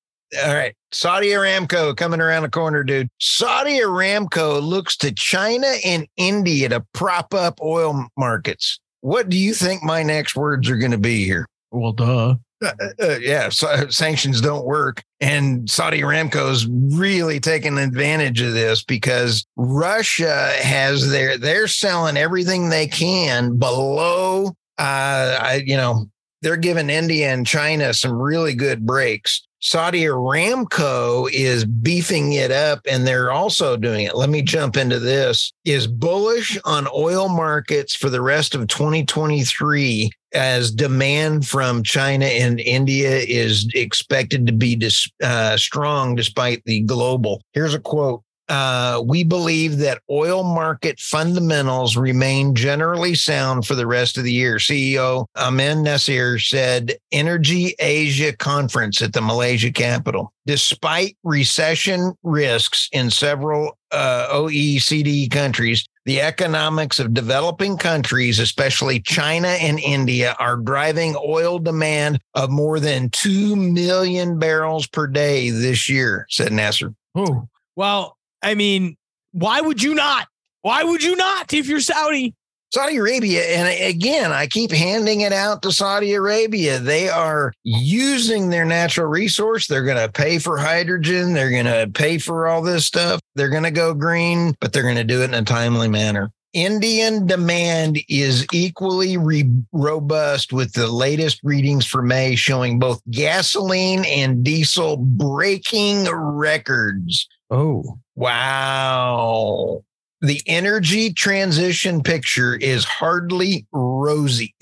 All 0.44 0.54
right. 0.54 0.76
Saudi 0.94 1.30
Aramco 1.30 1.96
coming 1.96 2.22
around 2.22 2.44
the 2.44 2.50
corner, 2.50 2.84
dude. 2.84 3.10
Saudi 3.20 3.80
Aramco 3.80 4.62
looks 4.62 4.96
to 4.98 5.12
China 5.12 5.68
and 5.86 6.08
India 6.18 6.70
to 6.70 6.86
prop 6.94 7.34
up 7.34 7.60
oil 7.62 8.08
markets. 8.18 8.80
What 9.02 9.30
do 9.30 9.38
you 9.38 9.54
think 9.54 9.84
my 9.84 10.04
next 10.04 10.36
words 10.36 10.70
are 10.70 10.78
going 10.78 10.92
to 10.92 10.98
be 10.98 11.26
here? 11.26 11.48
Well, 11.72 11.94
duh. 11.94 12.36
Uh, 12.64 12.72
uh, 13.02 13.18
yeah, 13.20 13.50
so 13.50 13.90
sanctions 13.90 14.40
don't 14.40 14.66
work. 14.66 15.04
And 15.20 15.68
Saudi 15.70 16.02
Aramco 16.02 16.52
is 16.52 16.68
really 16.68 17.40
taking 17.40 17.78
advantage 17.80 18.40
of 18.42 18.54
this 18.54 18.84
because 18.84 19.46
Russia 19.56 20.52
has 20.62 21.10
their, 21.10 21.38
they're 21.38 21.68
selling 21.68 22.18
everything 22.18 22.70
they 22.70 22.88
can 22.88 23.58
below, 23.58 24.50
uh, 24.78 25.38
I, 25.42 25.64
you 25.66 25.76
know, 25.76 26.06
they're 26.44 26.58
giving 26.58 26.90
India 26.90 27.32
and 27.32 27.48
China 27.48 27.94
some 27.94 28.14
really 28.14 28.54
good 28.54 28.86
breaks. 28.86 29.42
Saudi 29.62 30.02
Aramco 30.06 31.30
is 31.32 31.66
beefing 31.66 32.34
it 32.34 32.52
up 32.52 32.82
and 32.90 33.06
they're 33.06 33.32
also 33.32 33.78
doing 33.78 34.06
it. 34.06 34.16
Let 34.16 34.30
me 34.30 34.42
jump 34.42 34.76
into 34.76 35.00
this. 35.00 35.54
Is 35.66 35.86
bullish 35.86 36.58
on 36.66 36.88
oil 36.94 37.30
markets 37.30 37.96
for 37.96 38.10
the 38.10 38.22
rest 38.22 38.56
of 38.56 38.68
2023 38.68 40.10
as 40.34 40.72
demand 40.72 41.48
from 41.48 41.84
China 41.84 42.26
and 42.26 42.60
India 42.60 43.18
is 43.18 43.70
expected 43.76 44.48
to 44.48 44.54
be 44.54 44.76
dis, 44.76 45.08
uh, 45.22 45.58
strong 45.58 46.16
despite 46.16 46.64
the 46.66 46.82
global. 46.82 47.42
Here's 47.54 47.76
a 47.76 47.80
quote 47.80 48.24
uh, 48.50 49.02
we 49.06 49.24
believe 49.24 49.78
that 49.78 50.02
oil 50.10 50.44
market 50.44 51.00
fundamentals 51.00 51.96
remain 51.96 52.54
generally 52.54 53.16
sound 53.16 53.66
for 53.66 53.76
the 53.76 53.88
rest 53.88 54.18
of 54.18 54.24
the 54.24 54.34
year. 54.34 54.58
CEO 54.58 55.26
Amin 55.38 55.84
Nasser 55.84 56.40
said, 56.40 56.96
Energy 57.12 57.76
Asia 57.80 58.36
conference 58.36 59.02
at 59.02 59.14
the 59.14 59.22
Malaysia 59.22 59.72
capital. 59.72 60.34
Despite 60.46 61.18
recession 61.24 62.14
risks 62.24 62.90
in 62.92 63.10
several 63.10 63.78
uh, 63.92 64.28
OECD 64.32 65.30
countries, 65.30 65.88
the 66.06 66.22
economics 66.22 67.00
of 67.00 67.14
developing 67.14 67.78
countries, 67.78 68.40
especially 68.40 69.00
China 69.00 69.50
and 69.50 69.80
India, 69.80 70.36
are 70.40 70.58
driving 70.58 71.16
oil 71.24 71.60
demand 71.60 72.20
of 72.34 72.50
more 72.50 72.80
than 72.80 73.10
2 73.12 73.56
million 73.56 74.40
barrels 74.40 74.88
per 74.88 75.06
day 75.08 75.52
this 75.52 75.88
year, 75.88 76.26
said 76.30 76.52
Nasser. 76.52 76.94
Oh, 77.14 77.48
well, 77.76 78.18
I 78.42 78.56
mean, 78.56 78.98
why 79.32 79.62
would 79.62 79.82
you 79.82 79.96
not? 79.96 80.28
Why 80.62 80.84
would 80.84 81.04
you 81.04 81.16
not 81.16 81.54
if 81.54 81.68
you're 81.68 81.80
Saudi? 81.80 82.36
Saudi 82.74 82.98
Arabia, 82.98 83.42
and 83.44 83.68
again, 83.84 84.32
I 84.32 84.48
keep 84.48 84.72
handing 84.72 85.22
it 85.22 85.34
out 85.34 85.62
to 85.64 85.74
Saudi 85.74 86.14
Arabia. 86.14 86.80
They 86.80 87.10
are 87.10 87.52
using 87.64 88.50
their 88.50 88.64
natural 88.64 89.08
resource. 89.08 89.68
They're 89.68 89.84
going 89.84 89.98
to 89.98 90.10
pay 90.10 90.40
for 90.40 90.58
hydrogen. 90.58 91.34
They're 91.34 91.52
going 91.52 91.66
to 91.66 91.92
pay 91.94 92.18
for 92.18 92.48
all 92.48 92.62
this 92.62 92.86
stuff. 92.86 93.20
They're 93.36 93.50
going 93.50 93.64
to 93.64 93.72
go 93.72 93.94
green, 93.94 94.56
but 94.62 94.72
they're 94.72 94.84
going 94.84 94.96
to 94.96 95.04
do 95.04 95.22
it 95.22 95.26
in 95.26 95.34
a 95.34 95.44
timely 95.44 95.90
manner. 95.90 96.32
Indian 96.54 97.26
demand 97.28 98.00
is 98.08 98.46
equally 98.54 99.18
re- 99.18 99.50
robust 99.74 100.54
with 100.54 100.72
the 100.72 100.88
latest 100.88 101.42
readings 101.44 101.86
for 101.86 102.02
May 102.02 102.36
showing 102.36 102.80
both 102.80 103.02
gasoline 103.10 104.06
and 104.06 104.46
diesel 104.46 104.96
breaking 104.96 106.08
records. 106.10 107.28
Oh, 107.50 108.00
wow. 108.22 109.84
The 110.22 110.42
energy 110.46 111.12
transition 111.12 112.04
picture 112.04 112.56
is 112.56 112.86
hardly 112.86 113.66
rosy. 113.72 114.54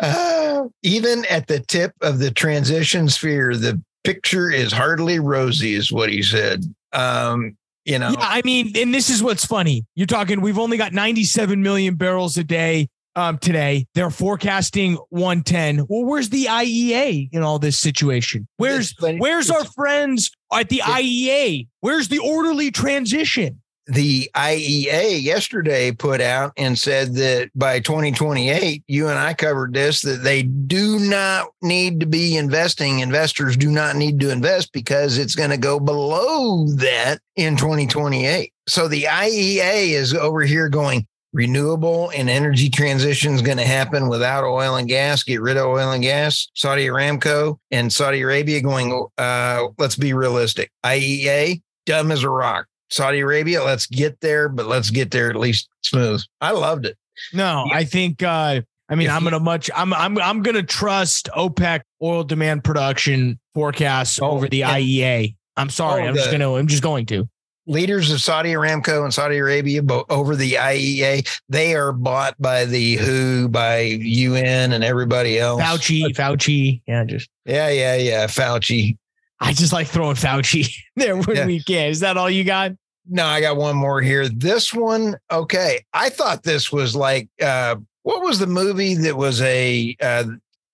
uh, 0.00 0.64
even 0.82 1.26
at 1.26 1.46
the 1.48 1.60
tip 1.68 1.92
of 2.00 2.18
the 2.18 2.30
transition 2.30 3.10
sphere, 3.10 3.54
the 3.54 3.82
picture 4.04 4.50
is 4.50 4.72
hardly 4.72 5.18
rosy, 5.18 5.74
is 5.74 5.92
what 5.92 6.08
he 6.08 6.22
said. 6.22 6.64
Um, 6.94 7.58
you 7.84 7.98
know, 7.98 8.10
yeah, 8.10 8.16
I 8.20 8.40
mean, 8.42 8.72
and 8.76 8.94
this 8.94 9.10
is 9.10 9.22
what's 9.22 9.44
funny. 9.44 9.84
You're 9.94 10.06
talking, 10.06 10.40
we've 10.40 10.58
only 10.58 10.78
got 10.78 10.94
97 10.94 11.62
million 11.62 11.96
barrels 11.96 12.38
a 12.38 12.44
day 12.44 12.88
um, 13.16 13.38
today. 13.38 13.86
They're 13.94 14.10
forecasting 14.10 14.94
110. 15.10 15.86
Well, 15.88 16.04
where's 16.04 16.30
the 16.30 16.46
IEA 16.46 17.28
in 17.32 17.42
all 17.42 17.58
this 17.58 17.78
situation? 17.78 18.48
Where's 18.56 18.94
where's 19.00 19.50
our 19.50 19.64
friends 19.64 20.30
at 20.54 20.68
the 20.68 20.80
IEA? 20.84 21.68
Where's 21.80 22.08
the 22.08 22.18
orderly 22.18 22.70
transition? 22.70 23.60
The 23.86 24.30
IEA 24.36 25.20
yesterday 25.22 25.90
put 25.90 26.20
out 26.20 26.52
and 26.56 26.78
said 26.78 27.14
that 27.16 27.50
by 27.56 27.80
2028, 27.80 28.84
you 28.86 29.08
and 29.08 29.18
I 29.18 29.34
covered 29.34 29.74
this, 29.74 30.02
that 30.02 30.22
they 30.22 30.44
do 30.44 31.00
not 31.00 31.48
need 31.62 31.98
to 31.98 32.06
be 32.06 32.36
investing. 32.36 33.00
Investors 33.00 33.56
do 33.56 33.72
not 33.72 33.96
need 33.96 34.20
to 34.20 34.30
invest 34.30 34.72
because 34.72 35.18
it's 35.18 35.34
going 35.34 35.50
to 35.50 35.56
go 35.56 35.80
below 35.80 36.68
that 36.76 37.18
in 37.34 37.56
2028. 37.56 38.52
So 38.68 38.86
the 38.86 39.02
IEA 39.02 39.88
is 39.90 40.14
over 40.14 40.42
here 40.42 40.68
going, 40.68 41.04
renewable 41.32 42.10
and 42.14 42.28
energy 42.28 42.68
transition 42.68 43.34
is 43.34 43.42
going 43.42 43.58
to 43.58 43.64
happen 43.64 44.08
without 44.08 44.44
oil 44.44 44.76
and 44.76 44.88
gas. 44.88 45.22
Get 45.22 45.40
rid 45.40 45.56
of 45.56 45.66
oil 45.66 45.92
and 45.92 46.02
gas. 46.02 46.48
Saudi 46.54 46.86
Aramco 46.86 47.58
and 47.70 47.92
Saudi 47.92 48.20
Arabia 48.20 48.60
going, 48.60 49.06
uh, 49.18 49.68
let's 49.78 49.96
be 49.96 50.12
realistic. 50.12 50.70
IEA, 50.84 51.62
dumb 51.86 52.10
as 52.10 52.22
a 52.22 52.30
rock. 52.30 52.66
Saudi 52.90 53.20
Arabia, 53.20 53.62
let's 53.62 53.86
get 53.86 54.20
there, 54.20 54.48
but 54.48 54.66
let's 54.66 54.90
get 54.90 55.10
there 55.10 55.30
at 55.30 55.36
least 55.36 55.68
smooth. 55.82 56.22
I 56.40 56.50
loved 56.50 56.84
it. 56.84 56.96
No, 57.32 57.66
I 57.72 57.84
think 57.84 58.22
uh 58.22 58.60
I 58.88 58.94
mean, 58.94 59.06
if 59.06 59.12
I'm 59.14 59.24
gonna 59.24 59.40
much. 59.40 59.70
I'm 59.74 59.94
I'm 59.94 60.18
I'm 60.18 60.42
gonna 60.42 60.62
trust 60.62 61.30
OPEC 61.34 61.80
oil 62.02 62.24
demand 62.24 62.64
production 62.64 63.38
forecasts 63.54 64.20
oh, 64.20 64.32
over 64.32 64.48
the 64.48 64.62
IEA. 64.62 65.34
I'm 65.56 65.70
sorry. 65.70 66.02
Oh, 66.02 66.06
I'm 66.08 66.14
the, 66.14 66.20
just 66.20 66.30
gonna. 66.30 66.52
I'm 66.52 66.66
just 66.66 66.82
going 66.82 67.06
to 67.06 67.26
leaders 67.72 68.10
of 68.12 68.20
Saudi 68.20 68.52
Aramco 68.52 69.02
and 69.02 69.12
Saudi 69.12 69.38
Arabia 69.38 69.82
over 70.08 70.36
the 70.36 70.52
IEA, 70.52 71.28
they 71.48 71.74
are 71.74 71.92
bought 71.92 72.40
by 72.40 72.64
the 72.64 72.96
WHO, 72.96 73.48
by 73.48 73.80
UN, 73.80 74.72
and 74.72 74.84
everybody 74.84 75.38
else. 75.38 75.62
Fauci, 75.62 76.04
Fauci, 76.14 76.82
yeah, 76.86 77.04
just 77.04 77.28
yeah, 77.44 77.68
yeah, 77.68 77.96
yeah, 77.96 78.26
Fauci. 78.26 78.96
I 79.40 79.52
just 79.52 79.72
like 79.72 79.88
throwing 79.88 80.14
Fauci 80.14 80.72
there 80.96 81.16
when 81.16 81.36
yeah. 81.36 81.46
we 81.46 81.62
can. 81.62 81.90
Is 81.90 82.00
that 82.00 82.16
all 82.16 82.30
you 82.30 82.44
got? 82.44 82.72
No, 83.08 83.26
I 83.26 83.40
got 83.40 83.56
one 83.56 83.74
more 83.74 84.00
here. 84.00 84.28
This 84.28 84.72
one, 84.72 85.16
okay. 85.30 85.84
I 85.92 86.08
thought 86.08 86.44
this 86.44 86.70
was 86.70 86.94
like, 86.94 87.28
uh, 87.42 87.76
what 88.04 88.22
was 88.22 88.38
the 88.38 88.46
movie 88.46 88.94
that 88.94 89.16
was 89.16 89.40
a, 89.42 89.96
uh, 90.00 90.24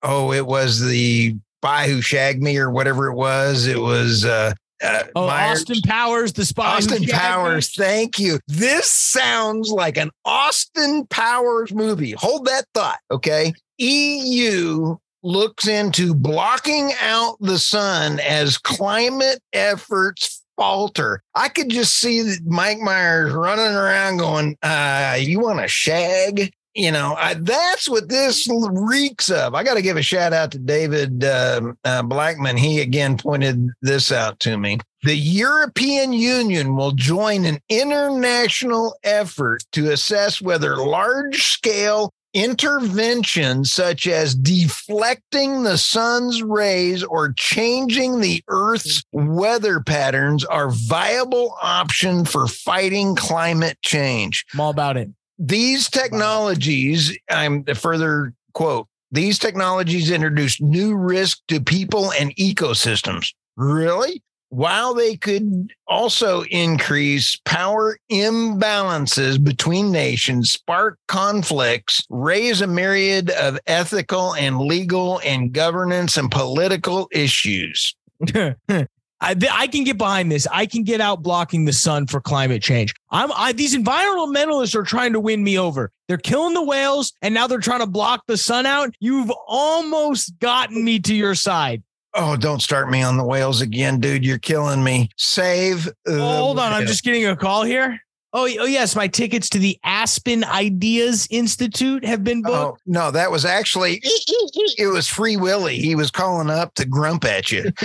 oh, 0.02 0.32
it 0.32 0.46
was 0.46 0.80
the 0.80 1.36
Spy 1.62 1.88
Who 1.88 2.02
Shagged 2.02 2.42
Me 2.42 2.58
or 2.58 2.70
whatever 2.70 3.06
it 3.08 3.14
was. 3.14 3.66
It 3.66 3.78
was, 3.78 4.26
uh, 4.26 4.52
uh, 4.82 5.04
oh, 5.16 5.26
Myers. 5.26 5.60
Austin 5.60 5.80
Powers, 5.82 6.32
the 6.32 6.44
spy. 6.44 6.76
Austin 6.76 7.04
Powers, 7.04 7.74
thank 7.74 8.18
you. 8.18 8.38
This 8.46 8.90
sounds 8.90 9.70
like 9.70 9.96
an 9.96 10.10
Austin 10.24 11.06
Powers 11.06 11.72
movie. 11.72 12.12
Hold 12.12 12.46
that 12.46 12.64
thought, 12.74 12.98
okay? 13.10 13.52
EU 13.78 14.96
looks 15.22 15.66
into 15.66 16.14
blocking 16.14 16.92
out 17.00 17.36
the 17.40 17.58
sun 17.58 18.20
as 18.20 18.58
climate 18.58 19.40
efforts 19.52 20.42
falter. 20.56 21.22
I 21.34 21.48
could 21.48 21.68
just 21.68 21.94
see 21.94 22.36
Mike 22.44 22.80
Myers 22.80 23.32
running 23.32 23.74
around 23.74 24.18
going, 24.18 24.56
uh, 24.62 25.16
you 25.18 25.40
want 25.40 25.60
to 25.60 25.68
shag? 25.68 26.52
You 26.78 26.92
know, 26.92 27.16
I, 27.18 27.34
that's 27.34 27.88
what 27.88 28.08
this 28.08 28.48
reeks 28.48 29.32
of. 29.32 29.56
I 29.56 29.64
got 29.64 29.74
to 29.74 29.82
give 29.82 29.96
a 29.96 30.02
shout 30.02 30.32
out 30.32 30.52
to 30.52 30.60
David 30.60 31.24
uh, 31.24 31.72
uh, 31.84 32.04
Blackmon. 32.04 32.56
He 32.56 32.80
again 32.80 33.18
pointed 33.18 33.70
this 33.82 34.12
out 34.12 34.38
to 34.40 34.56
me. 34.56 34.78
The 35.02 35.16
European 35.16 36.12
Union 36.12 36.76
will 36.76 36.92
join 36.92 37.44
an 37.46 37.58
international 37.68 38.94
effort 39.02 39.64
to 39.72 39.90
assess 39.90 40.40
whether 40.40 40.76
large 40.76 41.42
scale 41.42 42.12
interventions 42.32 43.72
such 43.72 44.06
as 44.06 44.36
deflecting 44.36 45.64
the 45.64 45.78
sun's 45.78 46.44
rays 46.44 47.02
or 47.02 47.32
changing 47.32 48.20
the 48.20 48.40
earth's 48.46 49.02
weather 49.10 49.80
patterns 49.80 50.44
are 50.44 50.70
viable 50.70 51.56
option 51.60 52.24
for 52.24 52.46
fighting 52.46 53.16
climate 53.16 53.78
change. 53.82 54.44
I'm 54.54 54.60
all 54.60 54.70
about 54.70 54.96
it. 54.96 55.10
These 55.38 55.88
technologies, 55.88 57.16
I'm 57.30 57.62
the 57.62 57.74
further 57.74 58.34
quote, 58.54 58.88
these 59.10 59.38
technologies 59.38 60.10
introduce 60.10 60.60
new 60.60 60.94
risk 60.94 61.38
to 61.48 61.60
people 61.60 62.12
and 62.12 62.34
ecosystems. 62.36 63.32
Really? 63.56 64.22
While 64.50 64.94
they 64.94 65.16
could 65.16 65.72
also 65.86 66.42
increase 66.44 67.36
power 67.44 67.98
imbalances 68.10 69.42
between 69.42 69.92
nations, 69.92 70.50
spark 70.52 70.98
conflicts, 71.06 72.04
raise 72.08 72.62
a 72.62 72.66
myriad 72.66 73.30
of 73.30 73.58
ethical 73.66 74.34
and 74.34 74.58
legal 74.58 75.20
and 75.22 75.52
governance 75.52 76.16
and 76.16 76.30
political 76.30 77.08
issues. 77.12 77.94
I, 79.20 79.34
I 79.50 79.66
can 79.66 79.84
get 79.84 79.98
behind 79.98 80.30
this. 80.30 80.46
I 80.50 80.66
can 80.66 80.84
get 80.84 81.00
out 81.00 81.22
blocking 81.22 81.64
the 81.64 81.72
sun 81.72 82.06
for 82.06 82.20
climate 82.20 82.62
change. 82.62 82.94
I'm 83.10 83.32
I, 83.32 83.52
these 83.52 83.76
environmentalists 83.76 84.74
are 84.74 84.84
trying 84.84 85.12
to 85.14 85.20
win 85.20 85.42
me 85.42 85.58
over. 85.58 85.90
They're 86.06 86.18
killing 86.18 86.54
the 86.54 86.62
whales 86.62 87.12
and 87.20 87.34
now 87.34 87.46
they're 87.46 87.58
trying 87.58 87.80
to 87.80 87.86
block 87.86 88.24
the 88.26 88.36
sun 88.36 88.66
out. 88.66 88.94
You've 89.00 89.32
almost 89.46 90.38
gotten 90.38 90.84
me 90.84 91.00
to 91.00 91.14
your 91.14 91.34
side. 91.34 91.82
Oh, 92.14 92.36
don't 92.36 92.60
start 92.60 92.90
me 92.90 93.02
on 93.02 93.16
the 93.16 93.24
whales 93.24 93.60
again, 93.60 94.00
dude. 94.00 94.24
You're 94.24 94.38
killing 94.38 94.82
me. 94.82 95.10
Save. 95.16 95.88
Oh, 96.06 96.18
hold 96.18 96.58
on. 96.58 96.72
I'm 96.72 96.86
just 96.86 97.04
getting 97.04 97.26
a 97.26 97.36
call 97.36 97.64
here. 97.64 98.00
Oh, 98.32 98.42
oh 98.60 98.66
yes, 98.66 98.94
my 98.94 99.08
tickets 99.08 99.48
to 99.50 99.58
the 99.58 99.78
Aspen 99.84 100.44
Ideas 100.44 101.26
Institute 101.30 102.04
have 102.04 102.22
been 102.22 102.42
oh, 102.44 102.50
booked. 102.50 102.80
Oh, 102.80 102.90
no, 102.90 103.10
that 103.10 103.30
was 103.30 103.46
actually 103.46 104.02
it 104.04 104.92
was 104.92 105.08
Free 105.08 105.38
Willy. 105.38 105.78
He 105.78 105.94
was 105.94 106.10
calling 106.10 106.50
up 106.50 106.74
to 106.74 106.84
grump 106.84 107.24
at 107.24 107.50
you. 107.50 107.62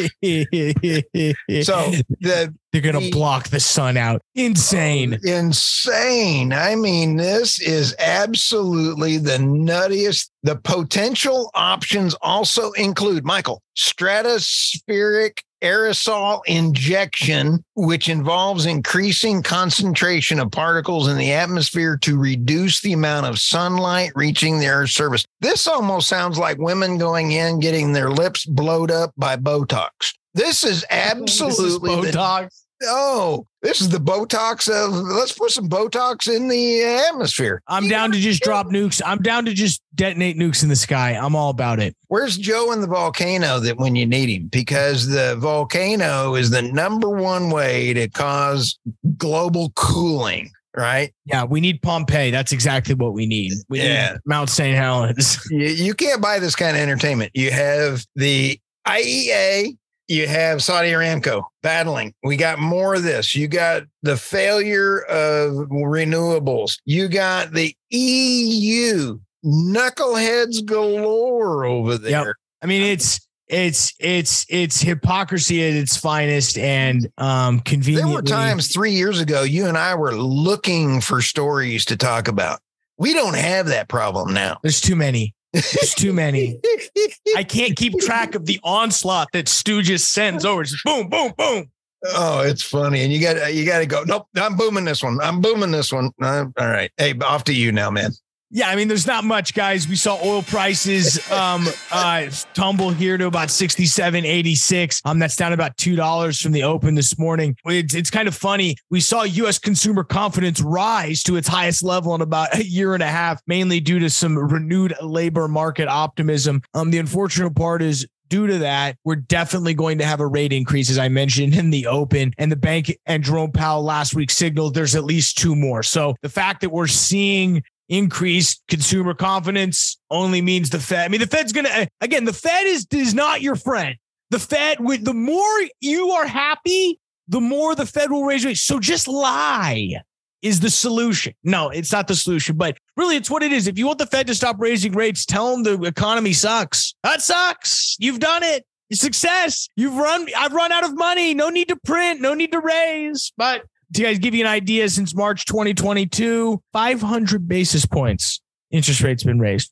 so 1.64 1.92
the 2.20 2.54
they're 2.74 2.82
gonna 2.82 3.00
the, 3.00 3.12
block 3.12 3.50
the 3.50 3.60
sun 3.60 3.96
out. 3.96 4.22
Insane. 4.36 5.14
Oh, 5.14 5.30
insane. 5.30 6.52
I 6.52 6.76
mean, 6.76 7.16
this 7.16 7.62
is 7.62 7.96
absolutely 8.00 9.20
the 9.20 9.38
nuttiest. 9.38 10.30
The 10.42 10.58
potential 10.58 11.52
options 11.54 12.16
also 12.22 12.72
include 12.72 13.24
Michael 13.24 13.62
stratospheric 13.78 15.40
aerosol 15.63 16.41
injection, 16.46 17.63
which 17.75 18.10
involves 18.10 18.65
increasing 18.65 19.41
concentration 19.41 20.39
of 20.39 20.51
particles 20.51 21.08
in 21.08 21.17
the 21.17 21.34
atmosphere 21.34 21.98
to 21.98 22.17
reduce 22.17 22.82
the 22.82 22.93
amount 22.93 23.25
of 23.25 23.39
sunlight 23.39 24.12
reaching 24.15 24.60
the 24.60 24.67
Earth's 24.67 24.93
surface. 24.93 25.25
This 25.41 25.67
almost 25.67 26.08
sounds 26.08 26.38
like 26.38 26.58
women 26.58 26.98
going 26.98 27.32
in 27.32 27.60
getting 27.60 27.93
their 27.93 28.10
lips 28.10 28.46
blowed 28.46 28.91
up 28.91 29.12
by 29.17 29.38
Botox. 29.38 30.13
This 30.34 30.63
is 30.63 30.86
absolutely 30.89 31.96
this 31.96 32.10
is 32.10 32.15
Botox. 32.15 32.63
The, 32.79 32.88
oh, 32.89 33.48
this 33.63 33.79
is 33.79 33.89
the 33.89 33.98
Botox 33.98 34.70
of 34.70 34.91
let's 34.91 35.32
put 35.32 35.51
some 35.51 35.70
Botox 35.70 36.34
in 36.34 36.50
the 36.50 36.84
atmosphere. 36.84 37.62
I'm 37.67 37.88
down 37.88 38.12
to 38.12 38.20
just 38.20 38.43
drop 38.43 38.67
nukes. 38.67 39.01
I'm 39.03 39.22
down 39.22 39.46
to 39.46 39.53
just 39.53 39.82
detonate 39.96 40.38
nukes 40.38 40.63
in 40.63 40.70
the 40.70 40.75
sky. 40.75 41.12
I'm 41.12 41.36
all 41.36 41.50
about 41.50 41.79
it. 41.79 41.96
Where's 42.10 42.38
Joe 42.38 42.74
in 42.74 42.82
the 42.82 42.88
volcano 42.88 43.60
that 43.62 43.77
when 43.77 43.96
you 43.96 44.05
need 44.05 44.29
him? 44.29 44.50
Because 44.50 45.08
the 45.08 45.38
volcano 45.39 46.36
is 46.36 46.50
the 46.50 46.62
number 46.62 47.10
one 47.10 47.50
way 47.50 47.93
to 47.93 48.10
cause 48.10 48.77
global 49.17 49.72
cooling 49.75 50.51
right? 50.75 51.13
Yeah, 51.25 51.43
we 51.43 51.62
need 51.62 51.84
Pompeii. 51.84 52.32
That's 52.32 52.51
exactly 52.51 52.96
what 52.96 53.13
we 53.13 53.27
need. 53.27 53.53
We 53.70 53.79
yeah. 53.79 54.13
need 54.13 54.22
Mount 54.25 54.50
St. 54.50 54.75
Helens. 54.75 55.39
you, 55.51 55.67
you 55.67 55.93
can't 55.93 56.20
buy 56.20 56.39
this 56.39 56.55
kind 56.55 56.75
of 56.75 56.82
entertainment. 56.82 57.32
You 57.36 57.51
have 57.51 58.03
the 58.15 58.60
IEA 58.88 59.77
you 60.13 60.27
have 60.27 60.63
Saudi 60.63 60.89
Aramco 60.89 61.43
battling. 61.62 62.13
We 62.24 62.38
got 62.38 62.60
more 62.60 62.96
of 62.96 63.03
this. 63.03 63.36
You 63.36 63.48
got 63.48 63.84
the 64.01 64.15
failure 64.15 65.00
of 65.03 65.53
renewables. 65.70 66.77
You 66.86 67.08
got 67.08 67.51
the 67.51 67.75
EU 67.89 69.20
knuckleheads 69.43 70.65
galore 70.65 71.65
over 71.65 71.98
there. 71.98 72.27
Yep. 72.27 72.36
I 72.62 72.65
mean, 72.65 72.84
it's 72.84 73.27
it's 73.48 73.93
it's 74.00 74.46
it's 74.50 74.82
hypocrisy 74.82 75.63
at 75.63 75.74
its 75.74 75.98
finest 75.98 76.58
and 76.58 77.10
um 77.17 77.60
convenient. 77.60 78.08
There 78.08 78.15
were 78.15 78.22
times 78.22 78.67
three 78.67 78.93
years 78.93 79.20
ago 79.20 79.43
you 79.43 79.65
and 79.65 79.77
I 79.77 79.96
were 79.96 80.15
looking 80.15 81.01
for 81.01 81.22
stories 81.22 81.86
to 81.86 81.98
talk 81.98 82.27
about. 82.27 82.60
We 82.98 83.13
don't 83.13 83.36
have 83.36 83.67
that 83.67 83.89
problem 83.89 84.34
now. 84.34 84.60
There's 84.62 84.79
too 84.79 84.96
many. 84.96 85.34
There's 85.53 85.93
too 85.95 86.13
many. 86.13 86.60
I 87.36 87.43
can't 87.43 87.75
keep 87.75 87.98
track 88.00 88.36
of 88.36 88.45
the 88.45 88.60
onslaught 88.63 89.31
that 89.33 89.48
Stu 89.48 89.81
just 89.83 90.12
sends 90.12 90.45
over. 90.45 90.63
Just 90.63 90.83
boom, 90.83 91.10
boom, 91.10 91.31
boom. 91.38 91.69
Oh, 92.05 92.41
it's 92.41 92.63
funny, 92.63 93.03
and 93.03 93.13
you 93.13 93.22
got 93.22 93.53
you 93.53 93.65
got 93.65 93.79
to 93.79 93.86
go. 93.86 94.03
Nope, 94.03 94.27
I'm 94.36 94.57
booming 94.57 94.83
this 94.83 95.03
one. 95.03 95.19
I'm 95.22 95.41
booming 95.41 95.72
this 95.72 95.91
one. 95.93 96.12
Uh, 96.22 96.45
all 96.57 96.67
right, 96.67 96.91
hey, 96.98 97.13
off 97.19 97.45
to 97.45 97.53
you 97.53 97.72
now, 97.72 97.89
man. 97.91 98.12
Yeah, 98.55 98.69
I 98.69 98.75
mean, 98.75 98.88
there's 98.88 99.07
not 99.07 99.24
much, 99.24 99.55
guys. 99.55 99.88
We 99.88 99.95
saw 99.95 100.19
oil 100.24 100.43
prices 100.43 101.19
um, 101.31 101.65
uh, 101.91 102.29
tumble 102.53 102.91
here 102.91 103.17
to 103.17 103.25
about 103.25 103.50
67, 103.50 104.25
86. 104.27 105.01
Um, 105.05 105.17
that's 105.17 105.36
down 105.36 105.53
about 105.53 105.75
$2 105.77 106.39
from 106.39 106.51
the 106.51 106.62
open 106.62 106.93
this 106.93 107.17
morning. 107.17 107.55
It's, 107.65 107.95
it's 107.95 108.12
kind 108.12 108.27
of 108.27 108.36
funny. 108.36 108.75
We 108.91 109.00
saw 109.00 109.24
U.S. 109.24 109.57
consumer 109.57 110.03
confidence 110.03 110.62
rise 110.62 111.24
to 111.24 111.36
its 111.36 111.48
highest 111.48 111.81
level 111.81 112.13
in 112.13 112.22
about 112.22 112.55
a 112.55 112.63
year 112.63 112.93
and 112.93 113.01
a 113.01 113.07
half, 113.07 113.41
mainly 113.48 113.79
due 113.79 113.98
to 113.98 114.10
some 114.12 114.38
renewed 114.38 114.93
labor 115.01 115.48
market 115.48 115.88
optimism. 115.88 116.62
Um, 116.75 116.91
the 116.91 117.00
unfortunate 117.00 117.55
part 117.55 117.81
is 117.81 118.05
due 118.29 118.48
to 118.48 118.57
that, 118.60 118.98
we're 119.03 119.15
definitely 119.15 119.75
going 119.75 119.98
to 120.00 120.05
have 120.05 120.19
a 120.19 120.27
rate 120.27 120.51
increase, 120.53 120.89
as 120.89 120.98
I 120.98 121.07
mentioned 121.07 121.53
in 121.55 121.69
the 121.69 121.86
open. 121.86 122.33
And 122.39 122.51
the 122.51 122.55
bank 122.55 122.95
and 123.05 123.24
Jerome 123.24 123.51
Powell 123.51 123.83
last 123.83 124.15
week 124.15 124.31
signaled 124.31 124.74
there's 124.74 124.95
at 124.95 125.03
least 125.03 125.38
two 125.38 125.55
more. 125.55 125.83
So 125.83 126.15
the 126.24 126.29
fact 126.29 126.62
that 126.62 126.72
we're 126.72 126.88
seeing 126.88 127.63
increased 127.90 128.63
consumer 128.68 129.13
confidence 129.13 130.00
only 130.10 130.42
means 130.42 130.70
the 130.70 130.80
Fed. 130.80 131.06
I 131.06 131.08
mean, 131.10 131.20
the 131.20 131.28
Fed's 131.28 131.52
going 131.52 131.66
to, 131.66 131.75
eh, 131.75 131.86
again, 132.02 132.25
the 132.25 132.34
Fed 132.34 132.66
is, 132.66 132.88
is 132.92 133.13
not 133.13 133.42
your 133.42 133.56
friend. 133.56 133.96
The 134.30 134.40
Fed, 134.40 134.80
with 134.80 135.06
the 135.06 135.13
more 135.13 135.62
you 135.80 136.12
are 136.12 136.25
happy, 136.25 137.00
the 137.28 137.42
more 137.42 137.75
the 137.75 137.86
Fed 137.86 138.12
will 138.12 138.25
raise 138.25 138.46
rates. 138.46 138.62
So 138.62 138.80
just 138.80 139.08
lie 139.08 140.02
is 140.42 140.60
the 140.60 140.70
solution. 140.70 141.34
No, 141.44 141.70
it's 141.70 141.92
not 141.92 142.08
the 142.08 142.16
solution, 142.16 142.58
but 142.58 142.78
really 142.98 143.16
it's 143.16 143.30
what 143.30 143.44
it 143.44 143.52
is. 143.52 143.68
If 143.68 143.78
you 143.80 143.88
want 143.88 144.00
the 144.00 144.06
Fed 144.06 144.28
to 144.28 144.36
stop 144.36 144.58
raising 144.60 144.92
rates, 144.92 145.25
tell 145.25 145.52
them 145.52 145.63
the 145.63 145.82
economy 145.88 146.34
sucks. 146.34 146.94
That 147.04 147.22
sucks. 147.22 147.96
You've 148.00 148.20
done 148.20 148.44
it. 148.44 148.66
Success. 148.92 149.70
You've 149.75 149.96
run, 149.96 150.27
I've 150.38 150.53
run 150.53 150.72
out 150.72 150.84
of 150.84 150.96
money. 150.96 151.34
No 151.34 151.50
need 151.50 151.70
to 151.70 151.77
print, 151.77 152.22
no 152.22 152.34
need 152.34 152.51
to 152.51 152.60
raise. 152.60 153.31
But 153.38 153.64
to 153.94 154.01
guys 154.01 154.20
give 154.20 154.34
you 154.34 154.44
an 154.44 154.50
idea, 154.50 154.88
since 154.90 155.14
March 155.16 155.46
2022, 155.46 156.62
500 156.72 157.48
basis 157.48 157.86
points 157.86 158.42
interest 158.72 159.01
rates 159.01 159.24
been 159.24 159.40
raised. 159.40 159.72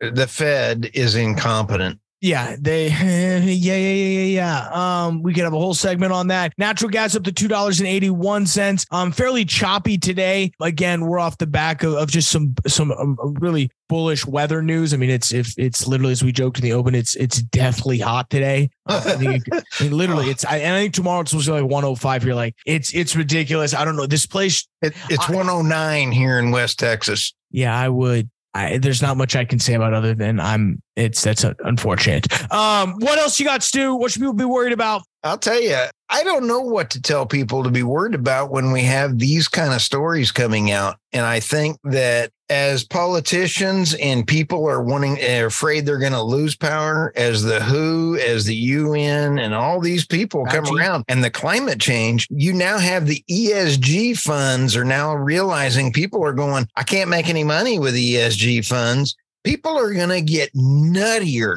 The 0.00 0.26
Fed 0.26 0.90
is 0.94 1.14
incompetent. 1.14 1.99
Yeah, 2.20 2.56
they 2.60 2.88
yeah, 2.88 3.38
yeah, 3.38 3.76
yeah, 3.76 4.20
yeah, 4.20 4.68
yeah. 4.72 5.06
Um, 5.06 5.22
we 5.22 5.32
could 5.32 5.44
have 5.44 5.54
a 5.54 5.58
whole 5.58 5.74
segment 5.74 6.12
on 6.12 6.26
that. 6.26 6.52
Natural 6.58 6.90
gas 6.90 7.16
up 7.16 7.24
to 7.24 7.32
two 7.32 7.48
dollars 7.48 7.80
and 7.80 7.88
eighty 7.88 8.10
one 8.10 8.46
cents. 8.46 8.84
Um, 8.90 9.10
fairly 9.10 9.44
choppy 9.44 9.96
today. 9.96 10.52
Again, 10.60 11.06
we're 11.06 11.18
off 11.18 11.38
the 11.38 11.46
back 11.46 11.82
of, 11.82 11.94
of 11.94 12.10
just 12.10 12.30
some 12.30 12.54
some 12.66 12.92
um, 12.92 13.16
really 13.40 13.70
bullish 13.88 14.26
weather 14.26 14.62
news. 14.62 14.92
I 14.92 14.98
mean, 14.98 15.08
it's 15.08 15.32
if 15.32 15.54
it's 15.56 15.86
literally 15.86 16.12
as 16.12 16.22
we 16.22 16.30
joked 16.30 16.58
in 16.58 16.64
the 16.64 16.74
open, 16.74 16.94
it's 16.94 17.16
it's 17.16 17.40
deathly 17.40 17.98
hot 17.98 18.28
today. 18.28 18.70
Uh, 18.86 19.02
I, 19.06 19.10
think, 19.16 19.44
I 19.52 19.82
mean, 19.82 19.96
literally, 19.96 20.28
it's 20.28 20.44
I, 20.44 20.58
and 20.58 20.74
I 20.74 20.80
think 20.80 20.94
tomorrow 20.94 21.22
it's 21.22 21.30
supposed 21.30 21.46
to 21.46 21.54
be 21.54 21.60
like 21.62 21.70
one 21.70 21.84
hundred 21.84 21.92
oh 21.92 21.96
five. 21.96 22.22
You're 22.22 22.34
like, 22.34 22.54
it's 22.66 22.94
it's 22.94 23.16
ridiculous. 23.16 23.72
I 23.72 23.86
don't 23.86 23.96
know 23.96 24.06
this 24.06 24.26
place. 24.26 24.68
It, 24.82 24.92
it's 25.08 25.26
one 25.28 25.46
hundred 25.46 25.70
nine 25.70 26.12
here 26.12 26.38
in 26.38 26.50
West 26.50 26.78
Texas. 26.78 27.32
Yeah, 27.50 27.76
I 27.76 27.88
would 27.88 28.30
I, 28.52 28.78
there's 28.78 29.00
not 29.00 29.16
much 29.16 29.36
I 29.36 29.44
can 29.44 29.58
say 29.58 29.74
about 29.74 29.94
other 29.94 30.14
than 30.14 30.40
I'm. 30.40 30.82
It's 30.96 31.22
that's 31.22 31.44
unfortunate. 31.44 32.26
Um, 32.52 32.94
what 32.98 33.18
else 33.18 33.38
you 33.38 33.46
got, 33.46 33.62
Stu? 33.62 33.94
What 33.94 34.10
should 34.10 34.20
people 34.20 34.34
be 34.34 34.44
worried 34.44 34.72
about? 34.72 35.02
I'll 35.22 35.38
tell 35.38 35.60
you, 35.60 35.84
I 36.12 36.24
don't 36.24 36.48
know 36.48 36.60
what 36.60 36.90
to 36.90 37.00
tell 37.00 37.24
people 37.24 37.62
to 37.62 37.70
be 37.70 37.84
worried 37.84 38.16
about 38.16 38.50
when 38.50 38.72
we 38.72 38.82
have 38.82 39.18
these 39.18 39.46
kind 39.46 39.72
of 39.72 39.80
stories 39.80 40.32
coming 40.32 40.72
out. 40.72 40.96
And 41.12 41.24
I 41.24 41.38
think 41.38 41.78
that 41.84 42.32
as 42.48 42.84
politicians 42.84 43.94
and 43.94 44.26
people 44.26 44.68
are 44.68 44.82
wanting, 44.82 45.18
are 45.22 45.46
afraid 45.46 45.86
they're 45.86 45.98
going 45.98 46.12
to 46.12 46.22
lose 46.22 46.56
power, 46.56 47.12
as 47.14 47.44
the 47.44 47.62
WHO, 47.62 48.16
as 48.16 48.44
the 48.44 48.56
UN, 48.56 49.38
and 49.38 49.54
all 49.54 49.80
these 49.80 50.04
people 50.04 50.44
come 50.46 50.66
around, 50.76 51.04
and 51.06 51.22
the 51.22 51.30
climate 51.30 51.80
change, 51.80 52.26
you 52.28 52.52
now 52.52 52.78
have 52.78 53.06
the 53.06 53.24
ESG 53.30 54.18
funds 54.18 54.74
are 54.74 54.84
now 54.84 55.14
realizing 55.14 55.92
people 55.92 56.24
are 56.24 56.32
going, 56.32 56.66
I 56.74 56.82
can't 56.82 57.08
make 57.08 57.28
any 57.28 57.44
money 57.44 57.78
with 57.78 57.94
ESG 57.94 58.66
funds. 58.66 59.14
People 59.44 59.78
are 59.78 59.94
going 59.94 60.08
to 60.08 60.20
get 60.20 60.52
nuttier 60.54 61.56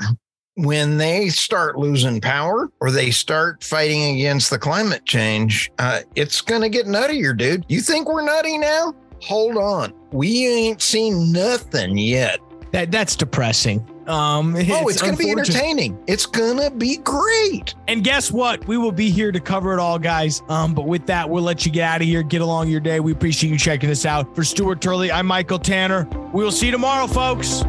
when 0.56 0.98
they 0.98 1.30
start 1.30 1.78
losing 1.78 2.22
power 2.22 2.70
or 2.80 2.92
they 2.92 3.12
start 3.12 3.64
fighting 3.64 4.16
against 4.16 4.50
the 4.50 4.60
climate 4.60 5.06
change, 5.06 5.72
uh, 5.80 6.02
it's 6.16 6.42
going 6.42 6.62
to 6.62 6.70
get 6.70 6.86
nuttier, 6.86 7.36
dude. 7.36 7.66
You 7.68 7.82
think 7.82 8.08
we're 8.08 8.22
nutty 8.22 8.58
now? 8.58 8.94
Hold 9.22 9.58
on. 9.58 9.94
We 10.12 10.48
ain't 10.48 10.82
seen 10.82 11.32
nothing 11.32 11.98
yet. 11.98 12.40
That 12.72 12.92
that's 12.92 13.16
depressing. 13.16 13.88
Um, 14.08 14.56
it's 14.56 14.70
oh, 14.70 14.88
it's 14.90 15.02
going 15.02 15.14
to 15.14 15.18
be 15.18 15.30
entertaining. 15.30 15.98
It's 16.08 16.26
going 16.26 16.58
to 16.58 16.72
be 16.72 16.98
great. 16.98 17.76
And 17.88 18.04
guess 18.04 18.32
what? 18.32 18.68
We 18.68 18.78
will 18.78 18.92
be 18.92 19.10
here 19.12 19.32
to 19.32 19.40
cover 19.40 19.74
it 19.74 19.80
all, 19.80 20.00
guys. 20.00 20.42
Um, 20.50 20.74
but 20.74 20.88
with 20.88 21.06
that, 21.06 21.30
we'll 21.30 21.44
let 21.44 21.66
you 21.66 21.72
get 21.72 21.84
out 21.84 22.02
of 22.02 22.08
here, 22.08 22.24
get 22.24 22.42
along 22.42 22.70
your 22.70 22.82
day. 22.82 23.00
We 23.00 23.12
appreciate 23.12 23.52
you 23.52 23.58
checking 23.58 23.92
us 23.92 24.06
out. 24.06 24.36
For 24.36 24.44
Stuart 24.44 24.82
Turley, 24.82 25.12
I'm 25.12 25.28
Michael 25.28 25.60
Tanner. 25.60 26.06
We 26.34 26.44
will 26.44 26.52
see 26.52 26.66
you 26.66 26.72
tomorrow, 26.72 27.08
folks. 27.08 27.64